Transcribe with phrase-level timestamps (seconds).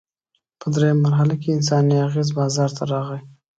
[0.59, 3.19] په درېیمه مرحله کې انساني اغېز بازار ته راغی.